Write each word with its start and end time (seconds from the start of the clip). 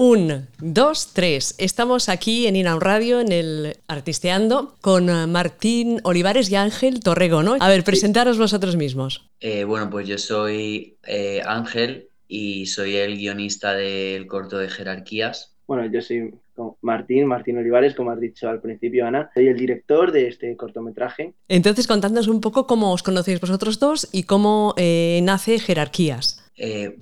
Un, 0.00 0.46
dos, 0.60 1.12
tres. 1.12 1.56
Estamos 1.58 2.08
aquí 2.08 2.46
en 2.46 2.54
Inaun 2.54 2.80
Radio, 2.80 3.18
en 3.18 3.32
el 3.32 3.78
Artisteando, 3.88 4.76
con 4.80 5.10
eh, 5.10 5.26
Martín 5.26 5.98
Olivares 6.04 6.48
y 6.52 6.54
Ángel 6.54 7.00
Torrego, 7.00 7.42
¿no? 7.42 7.56
A 7.58 7.68
ver, 7.68 7.82
presentaros 7.82 8.38
vosotros 8.38 8.76
mismos. 8.76 9.28
Eh, 9.40 9.64
bueno, 9.64 9.90
pues 9.90 10.06
yo 10.06 10.16
soy 10.16 10.98
eh, 11.04 11.42
Ángel 11.44 12.10
y 12.28 12.66
soy 12.66 12.94
el 12.94 13.16
guionista 13.16 13.74
del 13.74 14.28
corto 14.28 14.58
de 14.58 14.68
Jerarquías. 14.68 15.56
Bueno, 15.66 15.84
yo 15.86 16.00
soy 16.00 16.32
Martín, 16.80 17.26
Martín 17.26 17.58
Olivares, 17.58 17.96
como 17.96 18.12
has 18.12 18.20
dicho 18.20 18.48
al 18.48 18.60
principio, 18.60 19.04
Ana. 19.04 19.32
Soy 19.34 19.48
el 19.48 19.56
director 19.56 20.12
de 20.12 20.28
este 20.28 20.56
cortometraje. 20.56 21.34
Entonces, 21.48 21.88
contándonos 21.88 22.28
un 22.28 22.40
poco 22.40 22.68
cómo 22.68 22.92
os 22.92 23.02
conocéis 23.02 23.40
vosotros 23.40 23.80
dos 23.80 24.08
y 24.12 24.22
cómo 24.22 24.76
nace 24.76 25.58
Jerarquías. 25.58 26.48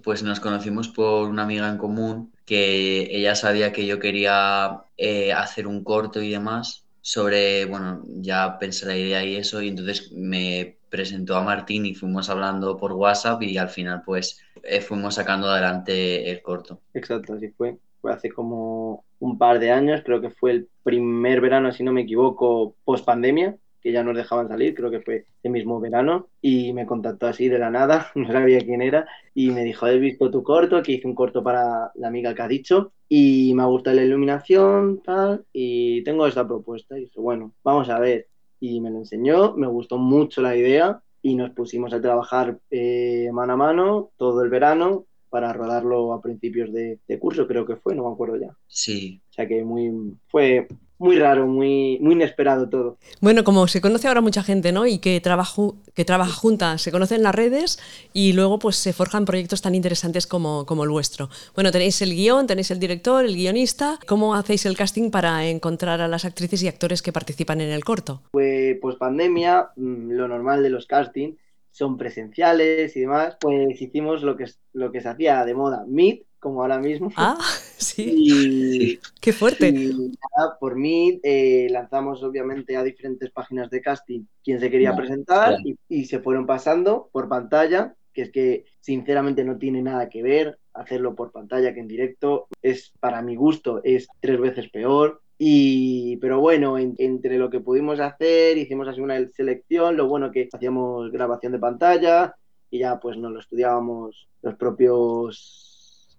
pues 0.02 0.22
nos 0.22 0.40
conocimos 0.40 0.88
por 0.88 1.28
una 1.28 1.42
amiga 1.42 1.68
en 1.68 1.76
común 1.76 2.32
que 2.46 3.14
ella 3.14 3.34
sabía 3.34 3.72
que 3.72 3.86
yo 3.86 3.98
quería 3.98 4.84
eh, 4.96 5.32
hacer 5.32 5.66
un 5.66 5.84
corto 5.84 6.22
y 6.22 6.30
demás 6.30 6.86
sobre, 7.00 7.66
bueno, 7.66 8.02
ya 8.06 8.58
pensé 8.58 8.86
la 8.86 8.96
idea 8.96 9.24
y 9.24 9.36
eso, 9.36 9.62
y 9.62 9.68
entonces 9.68 10.10
me 10.12 10.78
presentó 10.88 11.36
a 11.36 11.42
Martín 11.44 11.86
y 11.86 11.94
fuimos 11.94 12.30
hablando 12.30 12.76
por 12.76 12.92
WhatsApp 12.92 13.42
y 13.42 13.58
al 13.58 13.68
final 13.68 14.02
pues 14.04 14.40
eh, 14.62 14.80
fuimos 14.80 15.16
sacando 15.16 15.48
adelante 15.48 16.30
el 16.30 16.42
corto. 16.42 16.80
Exacto, 16.94 17.34
así 17.34 17.48
fue. 17.50 17.78
Fue 18.00 18.12
hace 18.12 18.30
como 18.30 19.04
un 19.18 19.38
par 19.38 19.58
de 19.58 19.70
años, 19.70 20.02
creo 20.04 20.20
que 20.20 20.30
fue 20.30 20.52
el 20.52 20.68
primer 20.82 21.40
verano, 21.40 21.72
si 21.72 21.82
no 21.82 21.92
me 21.92 22.02
equivoco, 22.02 22.74
post 22.84 23.04
pandemia, 23.04 23.56
que 23.80 23.92
ya 23.92 24.02
nos 24.02 24.16
dejaban 24.16 24.48
salir, 24.48 24.74
creo 24.74 24.90
que 24.90 25.00
fue 25.00 25.26
el 25.42 25.50
mismo 25.50 25.80
verano, 25.80 26.28
y 26.40 26.72
me 26.72 26.86
contactó 26.86 27.26
así 27.26 27.48
de 27.48 27.58
la 27.58 27.70
nada, 27.70 28.10
no 28.14 28.30
sabía 28.30 28.60
quién 28.60 28.82
era, 28.82 29.06
y 29.34 29.50
me 29.50 29.64
dijo, 29.64 29.86
he 29.86 29.98
visto 29.98 30.30
tu 30.30 30.42
corto, 30.42 30.82
que 30.82 30.92
hice 30.92 31.06
un 31.06 31.14
corto 31.14 31.42
para 31.42 31.90
la 31.94 32.08
amiga 32.08 32.34
que 32.34 32.42
ha 32.42 32.48
dicho, 32.48 32.92
y 33.08 33.52
me 33.54 33.62
ha 33.62 33.66
gustado 33.66 33.96
la 33.96 34.04
iluminación, 34.04 35.02
tal, 35.02 35.44
y 35.52 36.02
tengo 36.04 36.26
esta 36.26 36.46
propuesta, 36.46 36.98
y 36.98 37.02
dije, 37.02 37.20
bueno, 37.20 37.52
vamos 37.62 37.88
a 37.88 37.98
ver, 37.98 38.28
y 38.60 38.80
me 38.80 38.90
lo 38.90 38.98
enseñó, 38.98 39.54
me 39.54 39.66
gustó 39.66 39.98
mucho 39.98 40.42
la 40.42 40.56
idea, 40.56 41.00
y 41.22 41.34
nos 41.34 41.50
pusimos 41.50 41.92
a 41.92 42.00
trabajar 42.00 42.58
eh, 42.70 43.28
mano 43.32 43.54
a 43.54 43.56
mano 43.56 44.10
todo 44.16 44.42
el 44.42 44.48
verano 44.48 45.06
para 45.28 45.52
rodarlo 45.52 46.12
a 46.12 46.22
principios 46.22 46.72
de, 46.72 47.00
de, 47.06 47.18
curso, 47.18 47.46
creo 47.46 47.66
que 47.66 47.76
fue, 47.76 47.94
no 47.94 48.06
me 48.06 48.12
acuerdo 48.12 48.36
ya. 48.36 48.56
Sí. 48.68 49.20
O 49.30 49.32
sea 49.32 49.46
que 49.46 49.64
muy, 49.64 50.16
fue 50.28 50.68
muy 50.98 51.18
raro, 51.18 51.46
muy, 51.46 51.98
muy 52.00 52.14
inesperado 52.14 52.68
todo. 52.68 52.98
Bueno, 53.20 53.44
como 53.44 53.66
se 53.66 53.80
conoce 53.80 54.08
ahora 54.08 54.20
mucha 54.20 54.42
gente, 54.42 54.72
¿no? 54.72 54.86
Y 54.86 54.98
que, 54.98 55.20
trabajo, 55.20 55.76
que 55.94 56.04
trabaja 56.04 56.32
juntas, 56.32 56.82
se 56.82 56.90
conocen 56.90 57.18
en 57.18 57.22
las 57.24 57.34
redes 57.34 57.78
y 58.12 58.32
luego 58.32 58.58
pues 58.58 58.76
se 58.76 58.92
forjan 58.92 59.24
proyectos 59.24 59.62
tan 59.62 59.74
interesantes 59.74 60.26
como, 60.26 60.64
como 60.66 60.84
el 60.84 60.90
vuestro. 60.90 61.28
Bueno, 61.54 61.70
tenéis 61.70 62.00
el 62.02 62.14
guion, 62.14 62.46
tenéis 62.46 62.70
el 62.70 62.78
director, 62.78 63.24
el 63.24 63.34
guionista. 63.34 63.98
¿Cómo 64.06 64.34
hacéis 64.34 64.66
el 64.66 64.76
casting 64.76 65.10
para 65.10 65.46
encontrar 65.46 66.00
a 66.00 66.08
las 66.08 66.24
actrices 66.24 66.62
y 66.62 66.68
actores 66.68 67.02
que 67.02 67.12
participan 67.12 67.60
en 67.60 67.70
el 67.70 67.84
corto? 67.84 68.22
Pues, 68.30 68.76
pues 68.80 68.96
pandemia, 68.96 69.70
mm, 69.76 70.12
lo 70.12 70.28
normal 70.28 70.62
de 70.62 70.70
los 70.70 70.86
castings 70.86 71.36
son 71.70 71.98
presenciales 71.98 72.96
y 72.96 73.00
demás, 73.00 73.36
pues 73.38 73.78
hicimos 73.82 74.22
lo 74.22 74.34
que, 74.34 74.46
lo 74.72 74.90
que 74.90 75.02
se 75.02 75.10
hacía 75.10 75.44
de 75.44 75.52
moda, 75.52 75.84
Meet, 75.86 76.24
como 76.46 76.62
ahora 76.62 76.78
mismo. 76.78 77.10
Ah, 77.16 77.36
sí. 77.76 79.00
Qué 79.20 79.32
fuerte. 79.32 79.68
Y 79.68 80.16
por 80.60 80.76
mí 80.76 81.18
eh, 81.24 81.66
lanzamos 81.70 82.22
obviamente 82.22 82.76
a 82.76 82.84
diferentes 82.84 83.32
páginas 83.32 83.68
de 83.68 83.80
casting 83.80 84.26
quien 84.44 84.60
se 84.60 84.70
quería 84.70 84.94
presentar 84.94 85.56
y, 85.88 86.04
se 86.04 86.20
fueron 86.20 86.46
pasando 86.46 87.08
por 87.10 87.28
pantalla, 87.28 87.96
que 88.12 88.22
es 88.22 88.30
que 88.30 88.64
sinceramente 88.78 89.42
no 89.42 89.58
tiene 89.58 89.82
nada 89.82 90.08
que 90.08 90.22
ver 90.22 90.60
hacerlo 90.72 91.16
por 91.16 91.32
pantalla 91.32 91.74
que 91.74 91.80
en 91.80 91.88
directo. 91.88 92.46
Es 92.62 92.92
para 93.00 93.22
mi 93.22 93.34
gusto, 93.34 93.80
es 93.82 94.06
tres 94.20 94.38
veces 94.38 94.68
peor. 94.68 95.22
Y, 95.36 96.16
pero 96.18 96.38
bueno, 96.38 96.78
entre 96.78 97.38
lo 97.38 97.50
que 97.50 97.58
pudimos 97.58 97.98
hacer, 97.98 98.56
hicimos 98.56 98.86
así 98.86 99.00
una 99.00 99.18
selección, 99.32 99.96
lo 99.96 100.06
bueno 100.06 100.30
que 100.30 100.48
hacíamos 100.52 101.10
grabación 101.10 101.50
de 101.50 101.58
pantalla 101.58 102.36
y 102.70 102.78
ya 102.78 103.00
pues 103.00 103.16
nos 103.16 103.32
lo 103.32 103.40
estudiábamos 103.40 104.28
los 104.42 104.54
propios 104.54 105.75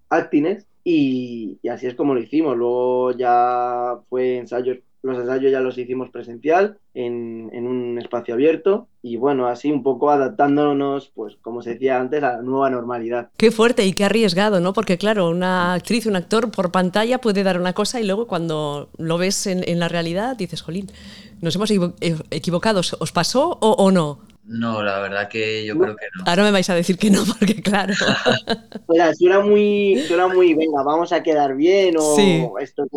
actines 0.10 0.66
y, 0.84 1.60
así 1.70 1.88
es 1.88 1.96
como 1.96 2.14
lo 2.14 2.22
hicimos. 2.22 2.56
Luego 2.56 3.12
ya 3.12 4.00
fue 4.10 4.38
ensayos, 4.38 4.78
los 5.02 5.18
ensayos 5.18 5.52
ya 5.52 5.60
los 5.60 5.78
hicimos 5.78 6.10
presencial 6.10 6.78
en, 6.94 7.50
en, 7.54 7.68
un 7.68 8.00
espacio 8.00 8.34
abierto 8.34 8.88
y 9.02 9.18
bueno, 9.18 9.48
así 9.48 9.72
un 9.72 9.84
poco 9.84 10.10
adaptándonos, 10.10 11.12
pues 11.14 11.36
como 11.42 11.62
se 11.62 11.72
decía 11.72 12.00
antes, 12.00 12.24
a 12.24 12.38
la 12.38 12.42
nueva 12.42 12.70
normalidad. 12.70 13.30
Qué 13.36 13.52
fuerte 13.52 13.86
y 13.86 13.94
qué 13.94 14.06
arriesgado, 14.06 14.62
¿no? 14.62 14.74
Porque 14.74 14.98
claro, 14.98 15.30
una 15.30 15.74
actriz, 15.74 16.06
un 16.06 16.16
actor 16.16 16.52
por 16.52 16.72
pantalla 16.72 17.20
puede 17.20 17.44
dar 17.44 17.60
una 17.60 17.74
cosa 17.74 18.00
y 18.00 18.06
luego 18.06 18.28
cuando 18.28 18.90
lo 18.98 19.18
ves 19.18 19.46
en, 19.48 19.68
en 19.68 19.80
la 19.80 19.90
realidad 19.90 20.38
dices, 20.38 20.62
jolín, 20.62 20.88
nos 21.42 21.56
hemos 21.56 21.72
equivocado, 22.32 22.80
¿os 22.80 23.12
pasó 23.12 23.58
o, 23.60 23.72
o 23.72 23.92
no? 23.92 24.20
No, 24.48 24.82
la 24.82 25.00
verdad 25.00 25.28
que 25.28 25.66
yo 25.66 25.78
creo 25.78 25.96
que 25.96 26.06
no. 26.16 26.24
Ahora 26.26 26.44
me 26.44 26.52
vais 26.52 26.70
a 26.70 26.76
decir 26.76 26.98
que 26.98 27.10
no, 27.10 27.24
porque 27.40 27.62
claro. 27.62 27.94
o 28.88 28.94
sea, 28.94 29.12
muy, 29.42 30.02
muy, 30.34 30.54
venga, 30.54 30.84
vamos 30.84 31.12
a 31.12 31.22
quedar 31.22 31.56
bien 31.56 31.96
o 32.00 32.58
esto 32.60 32.88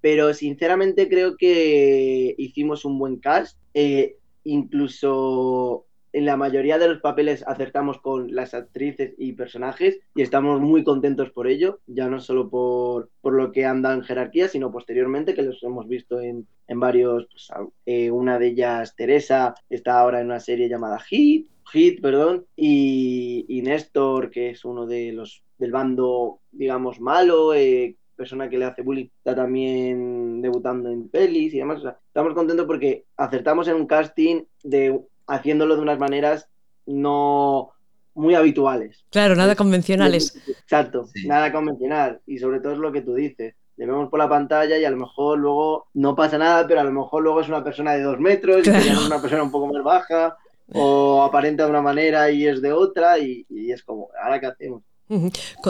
Pero 0.00 0.34
sinceramente 0.34 1.08
creo 1.08 1.36
que 1.36 2.34
hicimos 2.36 2.84
un 2.84 2.98
buen 2.98 3.16
cast. 3.18 3.56
Eh, 3.74 4.16
incluso 4.44 5.87
en 6.12 6.24
la 6.24 6.36
mayoría 6.36 6.78
de 6.78 6.88
los 6.88 7.00
papeles 7.00 7.44
acertamos 7.46 8.00
con 8.00 8.34
las 8.34 8.54
actrices 8.54 9.14
y 9.18 9.32
personajes 9.32 10.00
y 10.14 10.22
estamos 10.22 10.60
muy 10.60 10.84
contentos 10.84 11.30
por 11.30 11.46
ello, 11.46 11.80
ya 11.86 12.08
no 12.08 12.20
solo 12.20 12.48
por, 12.48 13.10
por 13.20 13.34
lo 13.34 13.52
que 13.52 13.64
anda 13.64 13.92
en 13.92 14.02
jerarquía, 14.02 14.48
sino 14.48 14.70
posteriormente 14.70 15.34
que 15.34 15.42
los 15.42 15.62
hemos 15.62 15.88
visto 15.88 16.20
en, 16.20 16.46
en 16.66 16.80
varios, 16.80 17.26
pues, 17.30 17.48
eh, 17.86 18.10
una 18.10 18.38
de 18.38 18.48
ellas, 18.48 18.94
Teresa, 18.96 19.54
está 19.68 20.00
ahora 20.00 20.20
en 20.20 20.26
una 20.26 20.40
serie 20.40 20.68
llamada 20.68 20.98
Hit, 21.00 21.48
Hit, 21.70 22.00
perdón, 22.00 22.46
y, 22.56 23.44
y 23.48 23.62
Néstor, 23.62 24.30
que 24.30 24.50
es 24.50 24.64
uno 24.64 24.86
de 24.86 25.12
los 25.12 25.42
del 25.58 25.72
bando, 25.72 26.40
digamos, 26.52 27.00
malo, 27.00 27.52
eh, 27.52 27.96
persona 28.18 28.48
que 28.48 28.58
le 28.58 28.64
hace 28.64 28.82
bullying, 28.82 29.06
está 29.18 29.34
también 29.34 30.40
debutando 30.42 30.90
en 30.90 31.08
pelis 31.08 31.54
y 31.54 31.58
demás. 31.58 31.82
estamos 32.06 32.34
contentos 32.34 32.66
porque 32.66 33.04
acertamos 33.16 33.68
en 33.68 33.76
un 33.76 33.86
casting 33.86 34.42
de 34.62 35.00
haciéndolo 35.28 35.76
de 35.76 35.82
unas 35.82 35.98
maneras 35.98 36.48
no 36.86 37.72
muy 38.14 38.34
habituales. 38.34 39.04
Claro, 39.10 39.36
nada 39.36 39.54
convencionales. 39.54 40.36
Exacto, 40.48 41.08
nada 41.24 41.52
convencional. 41.52 42.20
Y 42.26 42.38
sobre 42.38 42.60
todo 42.60 42.72
es 42.72 42.78
lo 42.78 42.90
que 42.90 43.02
tú 43.02 43.14
dices. 43.14 43.54
Le 43.76 43.86
vemos 43.86 44.10
por 44.10 44.18
la 44.18 44.28
pantalla 44.28 44.76
y 44.76 44.84
a 44.84 44.90
lo 44.90 44.96
mejor 44.96 45.38
luego 45.38 45.86
no 45.94 46.16
pasa 46.16 46.36
nada, 46.36 46.66
pero 46.66 46.80
a 46.80 46.84
lo 46.84 46.90
mejor 46.90 47.22
luego 47.22 47.40
es 47.40 47.48
una 47.48 47.62
persona 47.62 47.92
de 47.92 48.02
dos 48.02 48.18
metros 48.18 48.66
y 48.66 48.70
es 48.70 49.06
una 49.06 49.20
persona 49.22 49.44
un 49.44 49.52
poco 49.52 49.72
más 49.72 49.84
baja 49.84 50.36
o 50.72 51.22
aparenta 51.28 51.64
de 51.64 51.70
una 51.70 51.82
manera 51.82 52.28
y 52.30 52.46
es 52.46 52.60
de 52.60 52.72
otra 52.72 53.20
y, 53.20 53.46
es 53.48 53.84
como, 53.84 54.08
¿ahora 54.20 54.40
qué 54.40 54.46
hacemos? 54.46 54.82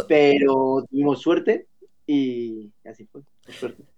Pero 0.08 0.86
tuvimos 0.88 1.20
suerte 1.20 1.66
y 2.08 2.72
así 2.86 3.04
fue. 3.04 3.20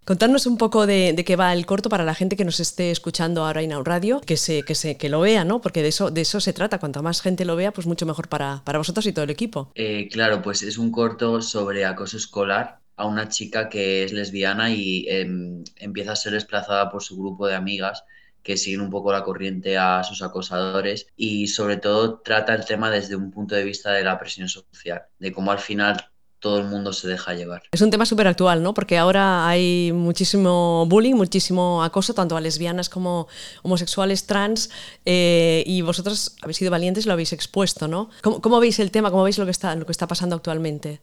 Contarnos 0.04 0.46
un 0.46 0.58
poco 0.58 0.86
de, 0.86 1.22
qué 1.24 1.36
va 1.36 1.52
el 1.52 1.64
corto 1.64 1.88
para 1.88 2.04
la 2.04 2.14
gente 2.14 2.36
que 2.36 2.44
nos 2.44 2.58
esté 2.58 2.90
escuchando 2.90 3.44
ahora 3.44 3.62
en 3.62 3.84
Radio, 3.84 4.20
que 4.20 4.36
se, 4.36 4.64
que 4.64 4.74
se, 4.74 4.96
que 4.96 5.08
lo 5.08 5.20
vea, 5.20 5.44
¿no? 5.44 5.60
Porque 5.60 5.80
de 5.82 5.88
eso, 5.88 6.10
de 6.10 6.22
eso 6.22 6.40
se 6.40 6.52
trata. 6.52 6.80
Cuanto 6.80 7.04
más 7.04 7.22
gente 7.22 7.44
lo 7.44 7.54
vea, 7.54 7.72
pues 7.72 7.86
mucho 7.86 8.06
mejor 8.06 8.28
para, 8.28 8.62
para 8.64 8.78
vosotros 8.78 9.06
y 9.06 9.12
todo 9.12 9.24
el 9.24 9.30
equipo. 9.30 9.70
Eh, 9.76 10.08
claro, 10.10 10.42
pues 10.42 10.62
es 10.64 10.76
un 10.76 10.90
corto 10.90 11.40
sobre 11.40 11.84
acoso 11.84 12.16
escolar 12.16 12.80
a 12.96 13.06
una 13.06 13.28
chica 13.28 13.68
que 13.68 14.02
es 14.02 14.12
lesbiana 14.12 14.70
y 14.70 15.06
em, 15.08 15.62
empieza 15.76 16.12
a 16.12 16.16
ser 16.16 16.32
desplazada 16.32 16.90
por 16.90 17.04
su 17.04 17.16
grupo 17.16 17.46
de 17.46 17.54
amigas 17.54 18.02
que 18.42 18.56
siguen 18.56 18.80
un 18.80 18.90
poco 18.90 19.12
la 19.12 19.22
corriente 19.22 19.78
a 19.78 20.02
sus 20.02 20.22
acosadores 20.22 21.06
y 21.16 21.46
sobre 21.46 21.76
todo 21.76 22.20
trata 22.20 22.54
el 22.54 22.64
tema 22.64 22.90
desde 22.90 23.14
un 23.14 23.30
punto 23.30 23.54
de 23.54 23.64
vista 23.64 23.92
de 23.92 24.02
la 24.02 24.18
presión 24.18 24.48
social, 24.48 25.04
de 25.18 25.32
cómo 25.32 25.52
al 25.52 25.58
final 25.60 26.09
todo 26.40 26.58
el 26.58 26.64
mundo 26.64 26.92
se 26.92 27.06
deja 27.06 27.34
llevar. 27.34 27.62
Es 27.70 27.82
un 27.82 27.90
tema 27.90 28.06
súper 28.06 28.26
actual, 28.26 28.62
¿no? 28.62 28.74
Porque 28.74 28.96
ahora 28.96 29.46
hay 29.46 29.92
muchísimo 29.92 30.86
bullying, 30.86 31.14
muchísimo 31.14 31.84
acoso, 31.84 32.14
tanto 32.14 32.36
a 32.36 32.40
lesbianas 32.40 32.88
como 32.88 33.28
homosexuales, 33.62 34.26
trans, 34.26 34.70
eh, 35.04 35.62
y 35.66 35.82
vosotros 35.82 36.36
habéis 36.42 36.56
sido 36.56 36.70
valientes 36.70 37.04
y 37.04 37.08
lo 37.08 37.12
habéis 37.12 37.32
expuesto, 37.32 37.86
¿no? 37.86 38.10
¿Cómo, 38.22 38.58
veis 38.58 38.80
el 38.80 38.90
tema? 38.90 39.10
¿Cómo 39.10 39.22
veis 39.22 39.38
lo 39.38 39.44
que 39.44 39.50
está, 39.50 39.76
lo 39.76 39.84
que 39.84 39.92
está 39.92 40.08
pasando 40.08 40.34
actualmente? 40.34 41.00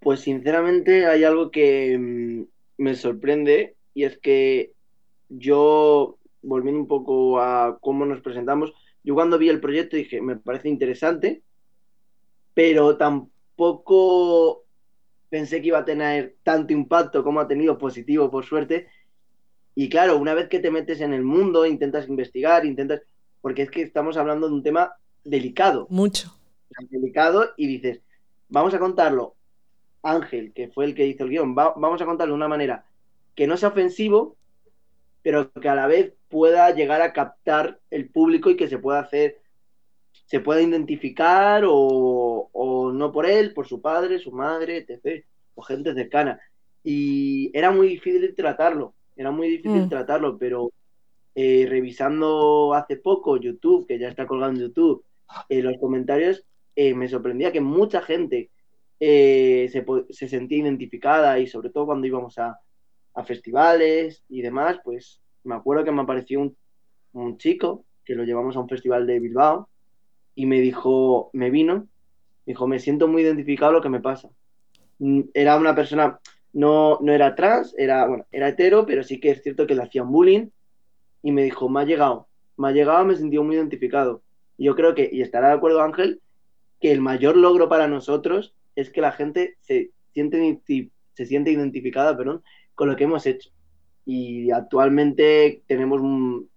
Pues 0.00 0.20
sinceramente 0.20 1.06
hay 1.06 1.24
algo 1.24 1.50
que 1.50 1.96
mm, 1.96 2.82
me 2.82 2.94
sorprende 2.96 3.76
y 3.94 4.04
es 4.04 4.18
que 4.18 4.72
yo, 5.28 6.18
volviendo 6.42 6.80
un 6.80 6.88
poco 6.88 7.40
a 7.40 7.78
cómo 7.80 8.04
nos 8.04 8.20
presentamos, 8.20 8.72
yo 9.04 9.14
cuando 9.14 9.38
vi 9.38 9.48
el 9.48 9.60
proyecto 9.60 9.96
dije, 9.96 10.20
me 10.20 10.36
parece 10.36 10.68
interesante, 10.68 11.42
pero 12.52 12.96
tampoco 12.96 13.30
poco 13.56 14.65
pensé 15.36 15.60
que 15.60 15.66
iba 15.66 15.80
a 15.80 15.84
tener 15.84 16.36
tanto 16.42 16.72
impacto 16.72 17.22
como 17.22 17.40
ha 17.40 17.46
tenido 17.46 17.76
positivo, 17.76 18.30
por 18.30 18.46
suerte. 18.46 18.88
Y 19.74 19.90
claro, 19.90 20.16
una 20.16 20.32
vez 20.32 20.48
que 20.48 20.60
te 20.60 20.70
metes 20.70 21.02
en 21.02 21.12
el 21.12 21.22
mundo, 21.22 21.66
intentas 21.66 22.08
investigar, 22.08 22.64
intentas... 22.64 23.02
Porque 23.42 23.60
es 23.60 23.70
que 23.70 23.82
estamos 23.82 24.16
hablando 24.16 24.48
de 24.48 24.54
un 24.54 24.62
tema 24.62 24.94
delicado. 25.24 25.88
Mucho. 25.90 26.34
Delicado 26.88 27.50
y 27.58 27.66
dices, 27.66 28.00
vamos 28.48 28.72
a 28.72 28.78
contarlo 28.78 29.34
Ángel, 30.02 30.54
que 30.54 30.68
fue 30.68 30.86
el 30.86 30.94
que 30.94 31.06
hizo 31.06 31.24
el 31.24 31.30
guion, 31.30 31.54
vamos 31.54 32.00
a 32.00 32.06
contarlo 32.06 32.32
de 32.32 32.38
una 32.38 32.48
manera 32.48 32.86
que 33.34 33.46
no 33.46 33.58
sea 33.58 33.68
ofensivo, 33.68 34.36
pero 35.20 35.52
que 35.52 35.68
a 35.68 35.74
la 35.74 35.86
vez 35.86 36.14
pueda 36.30 36.70
llegar 36.70 37.02
a 37.02 37.12
captar 37.12 37.78
el 37.90 38.08
público 38.08 38.48
y 38.48 38.56
que 38.56 38.68
se 38.68 38.78
pueda 38.78 39.00
hacer, 39.00 39.38
se 40.24 40.40
pueda 40.40 40.62
identificar 40.62 41.64
o, 41.66 42.48
o 42.50 42.75
no 42.92 43.12
por 43.12 43.26
él, 43.26 43.52
por 43.54 43.66
su 43.66 43.80
padre, 43.80 44.18
su 44.18 44.32
madre, 44.32 44.78
etc. 44.78 45.24
o 45.54 45.62
gente 45.62 45.94
cercana. 45.94 46.40
Y 46.82 47.50
era 47.56 47.70
muy 47.70 47.88
difícil 47.88 48.34
tratarlo, 48.34 48.94
era 49.16 49.30
muy 49.30 49.48
difícil 49.48 49.82
mm. 49.82 49.88
tratarlo, 49.88 50.38
pero 50.38 50.70
eh, 51.34 51.66
revisando 51.68 52.72
hace 52.74 52.96
poco 52.96 53.36
YouTube, 53.36 53.86
que 53.86 53.98
ya 53.98 54.08
está 54.08 54.26
colgado 54.26 54.52
en 54.52 54.60
YouTube, 54.60 55.04
eh, 55.48 55.62
los 55.62 55.76
comentarios, 55.78 56.44
eh, 56.74 56.94
me 56.94 57.08
sorprendía 57.08 57.52
que 57.52 57.60
mucha 57.60 58.00
gente 58.00 58.50
se, 58.98 59.84
se, 60.10 60.28
sentía 60.28 60.58
identificada 60.58 61.38
y 61.38 61.46
sobre 61.46 61.68
todo 61.68 61.86
cuando 61.86 62.06
íbamos 62.06 62.38
a, 62.38 62.58
a, 63.12 63.24
festivales 63.24 64.24
y 64.30 64.40
demás, 64.40 64.80
pues 64.82 65.20
me 65.44 65.54
acuerdo 65.54 65.84
que 65.84 65.92
me 65.92 66.00
apareció 66.00 66.40
un, 66.40 66.56
un 67.12 67.36
chico 67.36 67.84
que 68.04 68.14
lo 68.14 68.24
llevamos 68.24 68.56
a 68.56 68.60
un 68.60 68.68
festival 68.70 69.06
de 69.06 69.20
Bilbao 69.20 69.68
y 70.34 70.46
me 70.46 70.60
dijo, 70.60 71.28
me 71.32 71.50
vino, 71.50 71.88
dijo, 72.46 72.66
me 72.66 72.78
siento 72.78 73.08
muy 73.08 73.22
identificado 73.22 73.72
lo 73.72 73.82
que 73.82 73.88
me 73.88 74.00
pasa. 74.00 74.30
Mm, 74.98 75.22
era 75.34 75.56
una 75.56 75.74
persona, 75.74 76.20
no, 76.52 76.98
no 77.02 77.12
era 77.12 77.34
trans, 77.34 77.74
era, 77.76 78.06
bueno, 78.06 78.24
era 78.30 78.48
hetero, 78.48 78.86
pero 78.86 79.02
sí 79.02 79.20
que 79.20 79.30
es 79.30 79.42
cierto 79.42 79.66
que 79.66 79.74
le 79.74 79.82
hacían 79.82 80.10
bullying 80.10 80.48
y 81.22 81.32
me 81.32 81.42
dijo, 81.42 81.68
me 81.68 81.80
ha 81.80 81.84
llegado, 81.84 82.28
me 82.56 82.68
ha 82.68 82.72
llegado, 82.72 83.04
me 83.04 83.16
sentido 83.16 83.42
muy 83.42 83.56
identificado. 83.56 84.22
Y 84.56 84.64
yo 84.64 84.74
creo 84.74 84.94
que, 84.94 85.08
y 85.12 85.22
estará 85.22 85.48
de 85.48 85.54
acuerdo 85.54 85.82
Ángel, 85.82 86.20
que 86.80 86.92
el 86.92 87.00
mayor 87.00 87.36
logro 87.36 87.68
para 87.68 87.88
nosotros 87.88 88.54
es 88.74 88.90
que 88.90 89.00
la 89.00 89.12
gente 89.12 89.56
se 89.60 89.90
siente, 90.12 90.60
se 91.14 91.26
siente 91.26 91.50
identificada 91.50 92.16
perdón, 92.16 92.42
con 92.74 92.88
lo 92.88 92.96
que 92.96 93.04
hemos 93.04 93.26
hecho. 93.26 93.50
Y 94.04 94.50
actualmente 94.50 95.62
tenemos 95.66 96.00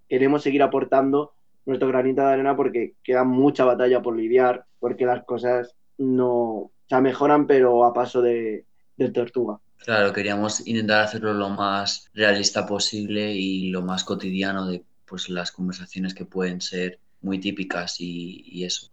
queremos 0.07 0.43
seguir 0.43 0.61
aportando 0.63 1.33
nuestro 1.69 1.87
granito 1.87 2.21
de 2.21 2.27
arena 2.27 2.55
porque 2.55 2.95
queda 3.03 3.23
mucha 3.23 3.63
batalla 3.63 4.01
por 4.01 4.15
lidiar, 4.17 4.65
porque 4.79 5.05
las 5.05 5.23
cosas 5.23 5.75
no 5.97 6.71
se 6.87 7.01
mejoran, 7.01 7.47
pero 7.47 7.85
a 7.85 7.93
paso 7.93 8.21
de, 8.21 8.65
de 8.97 9.11
tortuga. 9.11 9.59
Claro, 9.77 10.11
queríamos 10.11 10.67
intentar 10.67 11.03
hacerlo 11.03 11.33
lo 11.33 11.49
más 11.49 12.09
realista 12.13 12.65
posible 12.65 13.31
y 13.31 13.69
lo 13.69 13.81
más 13.81 14.03
cotidiano 14.03 14.67
de 14.67 14.83
pues 15.05 15.29
las 15.29 15.51
conversaciones 15.51 16.13
que 16.13 16.25
pueden 16.25 16.61
ser 16.61 16.99
muy 17.21 17.39
típicas 17.39 17.95
y, 17.99 18.63
eso. 18.63 18.89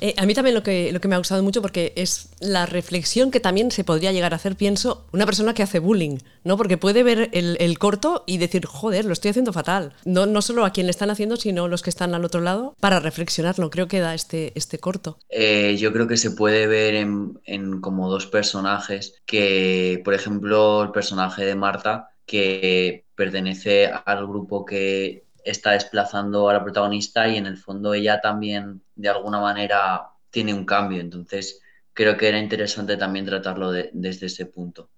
Eh, 0.00 0.14
a 0.16 0.26
mí 0.26 0.34
también 0.34 0.54
lo 0.54 0.62
que, 0.62 0.92
lo 0.92 1.00
que 1.00 1.08
me 1.08 1.14
ha 1.14 1.18
gustado 1.18 1.42
mucho 1.42 1.62
porque 1.62 1.92
es 1.96 2.30
la 2.40 2.66
reflexión 2.66 3.30
que 3.30 3.40
también 3.40 3.70
se 3.70 3.84
podría 3.84 4.12
llegar 4.12 4.32
a 4.32 4.36
hacer, 4.36 4.56
pienso, 4.56 5.06
una 5.12 5.26
persona 5.26 5.54
que 5.54 5.62
hace 5.62 5.78
bullying, 5.78 6.18
¿no? 6.44 6.56
Porque 6.56 6.76
puede 6.76 7.02
ver 7.02 7.30
el, 7.32 7.78
corto 7.78 8.24
y 8.26 8.38
decir, 8.38 8.66
joder, 8.66 9.04
lo 9.04 9.12
estoy 9.12 9.30
haciendo 9.30 9.52
fatal. 9.52 9.94
No, 10.04 10.26
no 10.26 10.42
solo 10.42 10.64
a 10.64 10.72
quien 10.72 10.86
le 10.86 10.90
están 10.90 11.10
haciendo, 11.10 11.36
sino 11.36 11.68
los 11.68 11.82
que 11.82 11.90
están 11.90 12.14
al 12.14 12.24
otro 12.24 12.40
lado, 12.40 12.76
para 12.80 13.00
reflexionarlo. 13.00 13.70
Creo 13.70 13.88
que 13.88 14.00
da 14.00 14.14
este, 14.14 14.52
este 14.54 14.78
corto. 14.78 15.18
Eh, 15.28 15.76
yo 15.78 15.92
creo 15.92 16.06
que 16.06 16.16
se 16.16 16.30
puede 16.30 16.66
ver 16.66 16.94
en, 16.94 17.40
en 17.44 17.80
como 17.80 18.10
dos 18.10 18.26
personajes 18.26 19.20
que, 19.26 20.00
por 20.04 20.14
ejemplo, 20.14 20.82
el 20.82 20.90
personaje 20.90 21.44
de 21.44 21.54
Marta, 21.54 22.10
que 22.26 23.04
pertenece 23.14 23.86
al 23.86 24.26
grupo 24.26 24.64
que 24.64 25.24
está 25.44 25.72
desplazando 25.72 26.48
a 26.48 26.52
la 26.52 26.62
protagonista 26.62 27.28
y 27.28 27.36
en 27.36 27.46
el 27.46 27.56
fondo 27.56 27.94
ella 27.94 28.20
también 28.20 28.82
de 28.94 29.08
alguna 29.08 29.40
manera 29.40 30.10
tiene 30.30 30.54
un 30.54 30.64
cambio. 30.64 31.00
Entonces 31.00 31.60
creo 31.92 32.16
que 32.16 32.28
era 32.28 32.38
interesante 32.38 32.96
también 32.96 33.26
tratarlo 33.26 33.72
desde 33.72 34.26
ese 34.26 34.46
punto. 34.46 34.88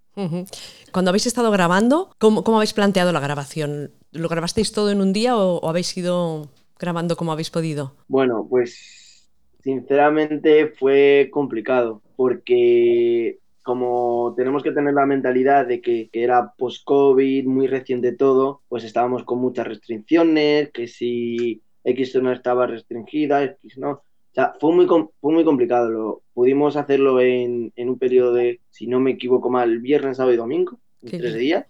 Cuando 0.92 1.08
habéis 1.08 1.26
estado 1.26 1.50
grabando, 1.50 2.14
¿cómo, 2.18 2.56
habéis 2.56 2.72
planteado 2.72 3.12
la 3.12 3.18
grabación? 3.18 3.90
¿Lo 4.12 4.28
grabasteis 4.28 4.70
todo 4.70 4.90
en 4.90 5.00
un 5.00 5.12
día 5.12 5.36
o 5.36 5.68
habéis 5.68 5.96
ido 5.96 6.48
grabando 6.78 7.16
como 7.16 7.32
habéis 7.32 7.50
podido? 7.50 7.94
Bueno, 8.06 8.46
pues 8.48 9.28
sinceramente 9.62 10.68
fue 10.68 11.30
complicado 11.32 12.00
porque 12.16 13.40
como 13.64 14.34
tenemos 14.36 14.62
que 14.62 14.72
tener 14.72 14.92
la 14.92 15.06
mentalidad 15.06 15.66
de 15.66 15.80
que, 15.80 16.10
era 16.12 16.52
post-COVID, 16.56 17.46
muy 17.46 17.66
reciente 17.66 18.12
todo, 18.12 18.60
pues 18.68 18.84
estábamos 18.84 19.24
con 19.24 19.40
muchas 19.40 19.66
restricciones, 19.66 20.70
que 20.70 20.86
si 20.86 21.62
X 21.82 22.12
zona 22.12 22.34
estaba 22.34 22.66
restringida, 22.66 23.42
X 23.42 23.78
no. 23.78 23.90
O 23.90 24.34
sea, 24.34 24.52
fue 24.60 24.72
muy, 24.74 24.86
fue 24.86 25.32
muy 25.32 25.44
complicado. 25.44 25.90
Lo, 25.90 26.22
pudimos 26.34 26.76
hacerlo 26.76 27.20
en, 27.20 27.72
un 27.74 27.98
periodo 27.98 28.34
de, 28.34 28.60
si 28.68 28.86
no 28.86 29.00
me 29.00 29.12
equivoco 29.12 29.48
mal, 29.48 29.78
viernes, 29.78 30.18
sábado 30.18 30.34
y 30.34 30.36
domingo, 30.36 30.78
en 31.02 31.18
tres 31.18 31.34
días. 31.34 31.66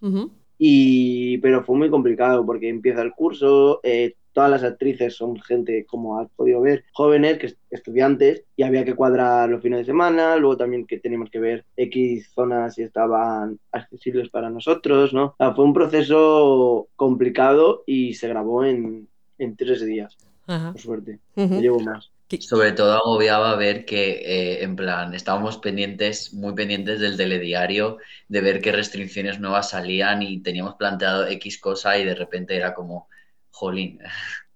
y, 0.58 1.38
pero 1.38 1.62
fue 1.62 1.76
muy 1.76 1.91
complicado 1.91 2.44
porque 2.44 2.69
empieza 2.69 3.02
el 3.02 3.12
curso, 3.12 3.79
eh, 3.85 4.17
todas 4.34 4.50
las 4.50 4.62
actrices 4.62 5.16
son 5.16 5.40
gente, 5.40 5.86
como 5.86 6.19
has 6.19 6.28
podido 6.36 6.60
ver, 6.60 6.84
jóvenes, 6.92 7.38
que 7.38 7.54
estudiantes, 7.70 8.44
y 8.56 8.64
había 8.64 8.84
que 8.84 8.94
cuadrar 8.94 9.48
los 9.48 9.62
fines 9.62 9.78
de 9.78 9.84
semana, 9.86 10.36
luego 10.36 10.58
también 10.58 10.86
que 10.86 10.98
teníamos 10.98 11.31
que 11.31 11.38
ver 11.38 11.64
X 11.76 12.31
zonas 12.34 12.75
si 12.75 12.82
estaban 12.82 13.58
accesibles 13.72 14.28
para 14.28 14.50
nosotros, 14.50 15.14
¿no? 15.14 15.34
fue 15.54 15.64
un 15.64 15.72
proceso 15.72 16.88
complicado 16.96 17.84
y 17.86 18.14
se 18.14 18.28
grabó 18.28 18.64
en, 18.64 19.08
tres 19.56 19.84
días, 19.84 20.16
por 20.46 20.78
suerte. 20.78 21.20
llevo 21.36 21.81
más. 21.81 22.10
Sobre 22.40 22.72
todo 22.72 22.92
agobiaba 22.92 23.54
ver 23.56 23.84
que, 23.84 24.12
eh, 24.12 24.64
en 24.64 24.76
plan, 24.76 25.14
estábamos 25.14 25.58
pendientes, 25.58 26.32
muy 26.32 26.54
pendientes 26.54 26.98
del 26.98 27.16
telediario, 27.16 27.98
de 28.28 28.40
ver 28.40 28.60
qué 28.60 28.72
restricciones 28.72 29.38
nuevas 29.38 29.70
salían 29.70 30.22
y 30.22 30.40
teníamos 30.40 30.75
planteado 30.75 31.26
X 31.28 31.58
cosa 31.58 31.98
y 31.98 32.04
de 32.04 32.14
repente 32.14 32.56
era 32.56 32.75
como, 32.75 33.08
jolín. 33.55 33.99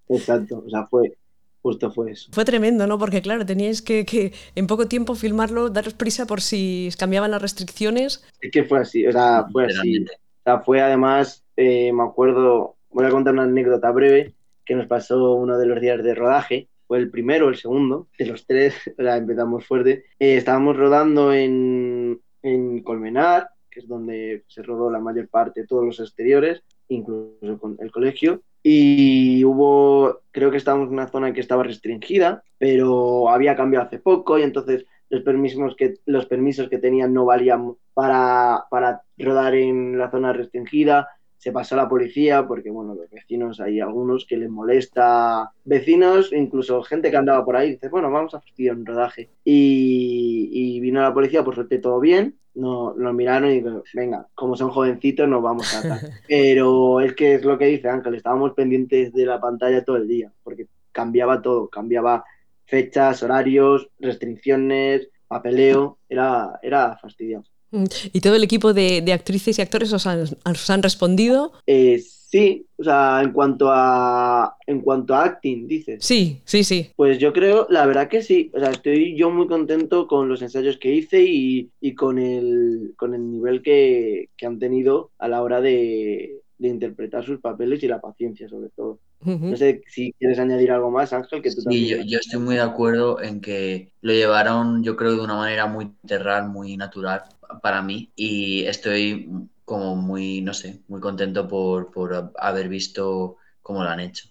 Exacto, 0.08 0.62
o 0.66 0.70
sea, 0.70 0.86
fue, 0.86 1.16
justo 1.62 1.90
fue 1.90 2.12
eso. 2.12 2.30
Fue 2.32 2.44
tremendo, 2.44 2.86
¿no? 2.86 2.98
Porque 2.98 3.22
claro, 3.22 3.46
teníais 3.46 3.80
que, 3.80 4.32
en 4.54 4.66
poco 4.66 4.86
tiempo 4.86 5.14
filmarlo, 5.14 5.70
daros 5.70 5.94
prisa 5.94 6.26
por 6.26 6.40
si 6.40 6.90
cambiaban 6.98 7.30
las 7.30 7.42
restricciones. 7.42 8.24
Es 8.40 8.50
que 8.50 8.64
fue 8.64 8.80
así, 8.80 9.06
o 9.06 9.12
sea, 9.12 9.46
fue 9.50 9.66
así. 9.66 10.04
O 10.04 10.42
sea, 10.44 10.60
fue 10.60 10.80
además, 10.80 11.44
eh, 11.56 11.92
me 11.92 12.02
acuerdo, 12.02 12.76
voy 12.90 13.06
a 13.06 13.10
contar 13.10 13.34
una 13.34 13.44
anécdota 13.44 13.90
breve 13.90 14.34
que 14.64 14.74
nos 14.74 14.86
pasó 14.86 15.34
uno 15.34 15.58
de 15.58 15.66
los 15.66 15.80
días 15.80 16.02
de 16.02 16.14
rodaje. 16.14 16.68
Fue 16.86 16.98
el 16.98 17.10
primero, 17.10 17.50
el 17.50 17.56
segundo, 17.56 18.08
de 18.18 18.26
los 18.26 18.46
tres, 18.46 18.74
o 18.98 19.02
sea, 19.02 19.16
empezamos 19.16 19.64
fuerte. 19.66 20.06
Eh, 20.18 20.36
estábamos 20.36 20.76
rodando 20.76 21.32
en, 21.32 22.20
en 22.42 22.82
Colmenar, 22.82 23.50
que 23.70 23.80
es 23.80 23.88
donde 23.88 24.44
se 24.48 24.62
rodó 24.62 24.90
la 24.90 24.98
mayor 24.98 25.28
parte 25.28 25.60
de 25.60 25.66
todos 25.66 25.84
los 25.84 26.00
exteriores, 26.00 26.62
incluso 26.88 27.58
con 27.60 27.76
el 27.80 27.90
colegio 27.92 28.42
y 28.62 29.44
hubo, 29.44 30.20
creo 30.30 30.50
que 30.50 30.56
estábamos 30.56 30.88
en 30.88 30.94
una 30.94 31.08
zona 31.08 31.32
que 31.32 31.40
estaba 31.40 31.62
restringida, 31.62 32.42
pero 32.58 33.28
había 33.28 33.56
cambiado 33.56 33.86
hace 33.86 33.98
poco 33.98 34.38
y 34.38 34.42
entonces 34.42 34.86
los 35.10 35.22
permisos 35.22 35.74
que, 35.76 35.94
los 36.06 36.26
permisos 36.26 36.68
que 36.68 36.78
tenían 36.78 37.14
no 37.14 37.24
valían 37.24 37.74
para, 37.94 38.64
para 38.70 39.02
rodar 39.16 39.54
en 39.54 39.98
la 39.98 40.10
zona 40.10 40.32
restringida. 40.32 41.08
Se 41.38 41.52
pasó 41.52 41.74
a 41.74 41.78
la 41.78 41.88
policía 41.88 42.46
porque, 42.46 42.70
bueno, 42.70 42.94
los 42.94 43.08
vecinos, 43.10 43.60
hay 43.60 43.80
algunos 43.80 44.26
que 44.26 44.36
les 44.36 44.50
molesta, 44.50 45.50
vecinos, 45.64 46.32
incluso 46.32 46.82
gente 46.82 47.10
que 47.10 47.16
andaba 47.16 47.44
por 47.44 47.56
ahí, 47.56 47.72
dice, 47.72 47.88
bueno, 47.88 48.10
vamos 48.10 48.34
a 48.34 48.40
fastidiar 48.40 48.76
un 48.76 48.84
rodaje. 48.84 49.30
Y, 49.44 50.50
y 50.52 50.80
vino 50.80 51.00
la 51.00 51.14
policía, 51.14 51.44
por 51.44 51.54
suerte 51.54 51.78
todo 51.78 52.00
bien, 52.00 52.36
no, 52.58 52.92
nos 52.94 53.14
miraron 53.14 53.50
y 53.52 53.62
venga, 53.94 54.26
como 54.34 54.56
son 54.56 54.70
jovencitos 54.70 55.28
nos 55.28 55.42
vamos 55.42 55.72
a 55.74 55.78
atar. 55.78 56.00
Pero 56.28 57.00
es 57.00 57.14
que 57.14 57.34
es 57.34 57.44
lo 57.44 57.56
que 57.56 57.66
dice 57.66 57.88
Ángel, 57.88 58.16
estábamos 58.16 58.52
pendientes 58.54 59.12
de 59.12 59.26
la 59.26 59.40
pantalla 59.40 59.84
todo 59.84 59.96
el 59.96 60.08
día, 60.08 60.32
porque 60.42 60.66
cambiaba 60.92 61.40
todo, 61.40 61.68
cambiaba 61.68 62.24
fechas, 62.66 63.22
horarios, 63.22 63.88
restricciones, 63.98 65.08
papeleo, 65.28 65.98
era, 66.08 66.58
era 66.62 66.98
fastidioso. 66.98 67.50
Mm, 67.70 67.84
¿Y 68.12 68.20
todo 68.20 68.34
el 68.36 68.44
equipo 68.44 68.72
de, 68.72 69.04
actrices 69.12 69.58
y 69.58 69.62
actores 69.62 69.92
os 69.92 70.06
han, 70.06 70.24
os 70.44 70.70
han 70.70 70.82
respondido? 70.82 71.52
Eh, 71.66 72.00
Sí, 72.30 72.66
o 72.76 72.84
sea, 72.84 73.22
en 73.22 73.32
cuanto 73.32 73.70
a 73.70 74.54
en 74.66 74.82
cuanto 74.82 75.14
a 75.14 75.24
acting, 75.24 75.66
dices. 75.66 76.04
Sí, 76.04 76.42
sí, 76.44 76.62
sí. 76.62 76.90
Pues 76.94 77.18
yo 77.18 77.32
creo, 77.32 77.66
la 77.70 77.86
verdad 77.86 78.08
que 78.08 78.20
sí. 78.20 78.50
O 78.52 78.60
sea, 78.60 78.68
estoy 78.68 79.16
yo 79.16 79.30
muy 79.30 79.46
contento 79.46 80.06
con 80.06 80.28
los 80.28 80.42
ensayos 80.42 80.76
que 80.76 80.92
hice 80.92 81.22
y, 81.22 81.70
con, 81.94 82.18
el, 82.18 82.92
con 82.98 83.14
el 83.14 83.30
nivel 83.30 83.62
que, 83.62 84.28
han 84.44 84.58
tenido 84.58 85.10
a 85.18 85.26
la 85.26 85.42
hora 85.42 85.62
de, 85.62 86.42
interpretar 86.58 87.24
sus 87.24 87.40
papeles 87.40 87.82
y 87.82 87.88
la 87.88 88.02
paciencia, 88.02 88.46
sobre 88.46 88.68
todo. 88.76 88.98
No 89.24 89.56
sé 89.56 89.80
si 89.86 90.12
quieres 90.18 90.38
añadir 90.38 90.70
algo 90.70 90.90
más, 90.90 91.14
Ángel, 91.14 91.40
que 91.40 91.50
tú 91.50 91.62
sí, 91.62 91.88
Yo, 91.88 91.96
yo, 92.04 92.18
estoy 92.18 92.40
muy 92.40 92.56
de 92.56 92.60
acuerdo 92.60 93.22
en 93.22 93.40
que 93.40 93.90
lo 94.02 94.12
llevaron, 94.12 94.84
yo 94.84 94.96
creo, 94.96 95.16
de 95.16 95.22
una 95.22 95.36
manera 95.36 95.66
muy 95.66 95.92
terral, 96.06 96.50
muy 96.50 96.76
natural 96.76 97.22
para 97.62 97.82
mí. 97.82 98.10
Y 98.16 98.64
estoy 98.64 99.28
como 99.64 99.96
muy, 99.96 100.40
no 100.40 100.54
sé, 100.54 100.80
muy 100.88 101.00
contento 101.00 101.46
por, 101.46 101.90
por 101.90 102.32
haber 102.38 102.68
visto 102.68 103.36
cómo 103.62 103.82
lo 103.84 103.90
han 103.90 104.00
hecho. 104.00 104.28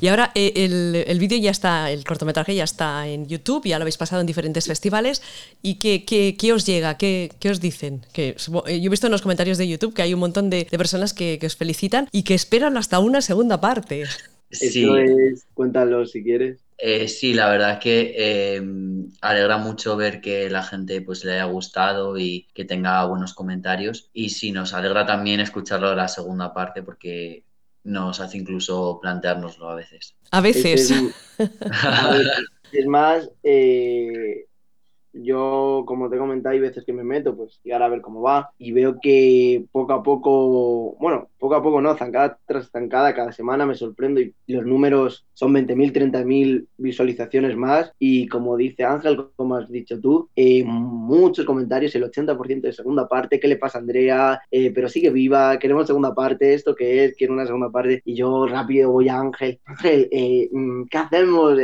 Y 0.00 0.08
ahora 0.08 0.32
eh, 0.34 1.04
el, 1.06 1.18
vídeo 1.20 1.38
ya 1.38 1.52
está, 1.52 1.92
el 1.92 2.02
cortometraje 2.04 2.52
ya 2.52 2.64
está 2.64 3.06
en 3.06 3.28
YouTube, 3.28 3.64
ya 3.64 3.78
lo 3.78 3.84
habéis 3.84 3.96
pasado 3.96 4.20
en 4.20 4.26
diferentes 4.26 4.66
festivales. 4.66 5.22
¿Y 5.62 5.76
qué, 5.76 6.04
qué, 6.04 6.52
os 6.52 6.66
llega? 6.66 6.96
¿Qué, 6.96 7.30
¿Qué, 7.38 7.50
os 7.50 7.60
dicen? 7.60 8.04
Que, 8.12 8.30
eh, 8.30 8.80
yo 8.80 8.86
he 8.86 8.88
visto 8.88 9.06
en 9.06 9.12
los 9.12 9.22
comentarios 9.22 9.58
de 9.58 9.68
YouTube 9.68 9.94
que 9.94 10.02
hay 10.02 10.14
un 10.14 10.20
montón 10.20 10.50
de, 10.50 10.64
personas 10.64 11.14
que, 11.14 11.38
os 11.44 11.56
felicitan 11.56 12.08
y 12.10 12.24
que 12.24 12.34
esperan 12.34 12.76
hasta 12.76 12.98
una 12.98 13.22
segunda 13.22 13.60
parte. 13.60 14.04
Sí. 14.50 14.86
cuéntalo 15.54 16.06
si 16.06 16.24
quieres. 16.24 16.58
Eh, 16.84 17.06
sí, 17.06 17.32
la 17.32 17.48
verdad 17.48 17.74
es 17.74 17.78
que 17.78 18.60
alegra 19.20 19.56
mucho 19.56 19.96
ver 19.96 20.20
que 20.20 20.50
la 20.50 20.64
gente 20.64 21.00
pues 21.00 21.24
le 21.24 21.34
haya 21.34 21.44
gustado 21.44 22.18
y 22.18 22.48
que 22.54 22.64
tenga 22.64 23.06
buenos 23.06 23.34
comentarios. 23.34 24.10
Y 24.12 24.30
sí, 24.30 24.50
nos 24.50 24.74
alegra 24.74 25.06
también 25.06 25.38
escucharlo 25.38 25.90
de 25.90 25.96
la 25.96 26.08
segunda 26.08 26.52
parte 26.52 26.82
porque 26.82 27.44
nos 27.84 28.18
hace 28.18 28.38
incluso 28.38 28.98
planteárnoslo 29.00 29.68
a 29.68 29.76
veces. 29.76 30.16
A 30.32 30.40
veces. 30.40 30.92
Es, 32.72 32.86
más, 32.86 33.30
eh, 33.44 34.46
yo, 35.12 35.84
como 35.86 36.10
te 36.10 36.16
he 36.16 36.18
comentado, 36.18 36.52
hay 36.52 36.60
veces 36.60 36.84
que 36.84 36.92
me 36.92 37.04
meto, 37.04 37.36
pues 37.36 37.60
llegar 37.62 37.82
a 37.84 37.88
ver 37.88 38.00
cómo 38.00 38.22
va 38.22 38.50
y 38.58 38.72
veo 38.72 38.98
que 39.00 39.66
poco 39.70 39.92
a 39.92 40.02
poco, 40.02 40.96
bueno, 40.98 41.21
poco 41.52 41.60
a 41.60 41.62
poco 41.62 41.80
no, 41.82 41.96
zancada 41.96 42.38
tras 42.46 42.70
zancada, 42.70 43.14
cada 43.14 43.32
semana 43.32 43.66
me 43.66 43.74
sorprendo 43.74 44.20
y 44.20 44.34
los 44.46 44.64
números 44.64 45.26
son 45.34 45.52
20.000, 45.52 45.92
30.000 45.92 46.66
visualizaciones 46.78 47.56
más 47.56 47.92
y 47.98 48.26
como 48.28 48.56
dice 48.56 48.84
Ángel, 48.84 49.26
como 49.36 49.56
has 49.56 49.70
dicho 49.70 50.00
tú, 50.00 50.30
eh, 50.34 50.64
muchos 50.64 51.44
comentarios, 51.44 51.94
el 51.94 52.04
80% 52.04 52.62
de 52.62 52.72
segunda 52.72 53.06
parte, 53.06 53.38
¿qué 53.38 53.48
le 53.48 53.56
pasa 53.56 53.78
a 53.78 53.80
Andrea? 53.82 54.40
Eh, 54.50 54.72
pero 54.74 54.88
sigue 54.88 55.10
viva, 55.10 55.58
queremos 55.58 55.86
segunda 55.86 56.14
parte, 56.14 56.54
¿esto 56.54 56.74
qué 56.74 57.04
es? 57.04 57.16
Quiero 57.16 57.34
una 57.34 57.44
segunda 57.44 57.70
parte 57.70 58.00
y 58.04 58.14
yo 58.14 58.46
rápido 58.46 58.90
voy 58.90 59.08
a 59.08 59.18
Ángel, 59.18 59.60
Ángel, 59.66 60.08
eh, 60.10 60.48
mm, 60.50 60.84
¿qué 60.90 60.98
hacemos? 60.98 61.58